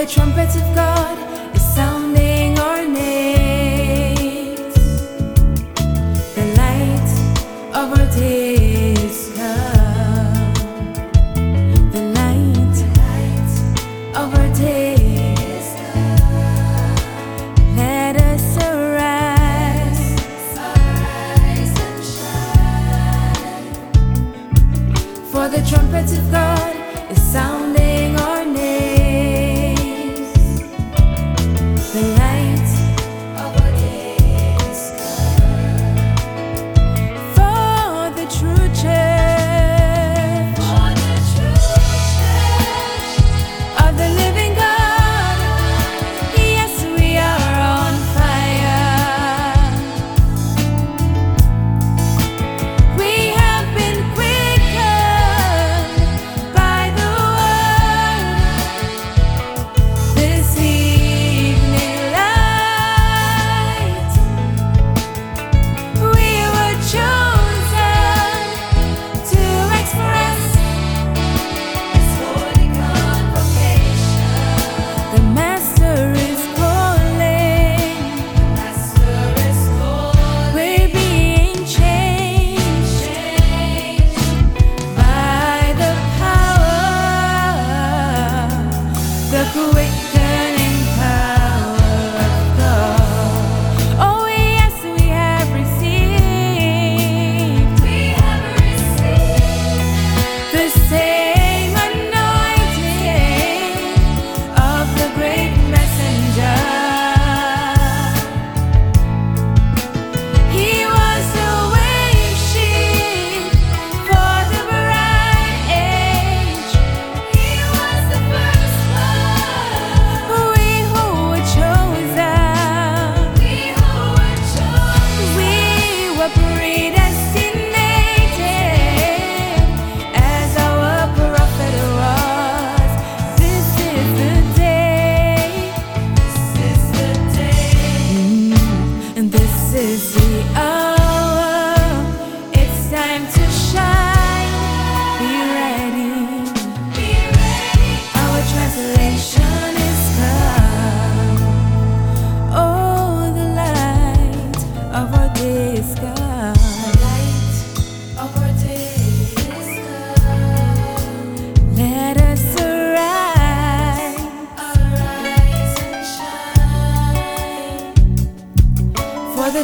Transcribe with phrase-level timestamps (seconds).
[0.00, 1.18] the trumpets of God
[1.54, 4.74] is sounding our names.
[6.34, 7.10] The light
[7.74, 10.54] of our day is come.
[11.92, 12.76] The light,
[14.16, 14.94] of our day
[15.54, 16.96] is come.
[17.76, 20.02] Let us arise.
[20.56, 23.74] arise and shine.
[25.30, 26.79] For the trumpets of God.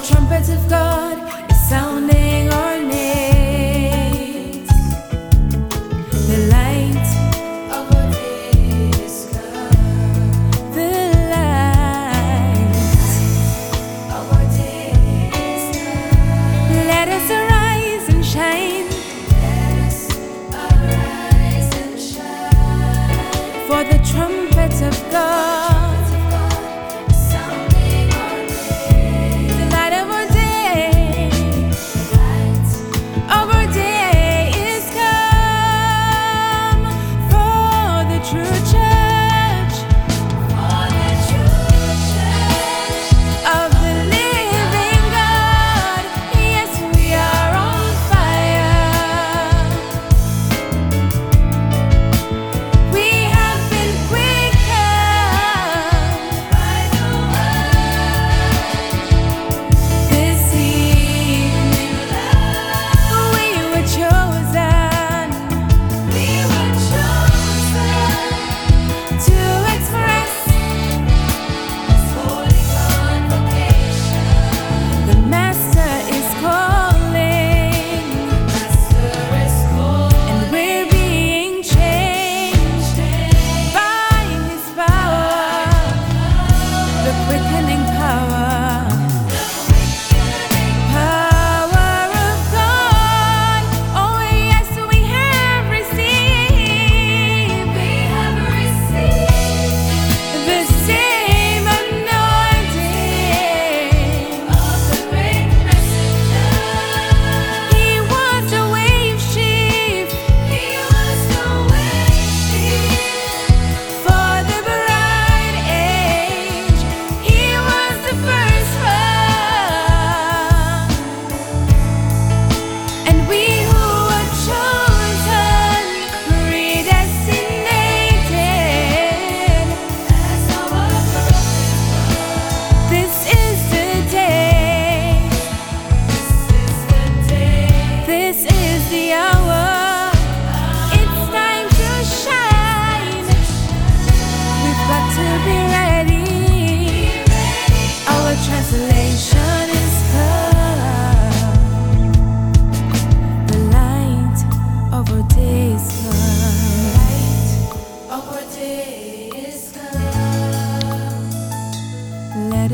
[0.00, 1.16] the trumpets of God
[1.50, 2.15] is sounding.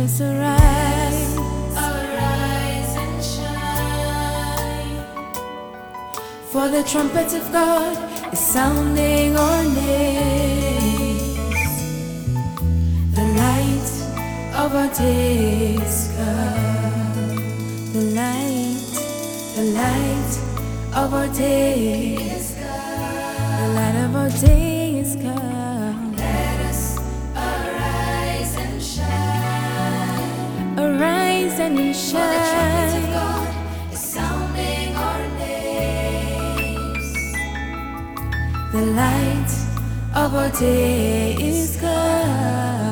[0.02, 1.36] Us arise.
[1.76, 4.98] Arise and shine.
[6.50, 7.96] For the trumpet of God
[8.32, 11.22] is sounding our names.
[13.14, 13.90] The light
[14.62, 17.36] of our day is come.
[17.92, 18.92] The light,
[19.56, 20.32] the light
[20.94, 23.60] of our day is come.
[23.60, 24.71] The light of our day
[38.72, 39.52] The light
[40.14, 42.91] of our day is come.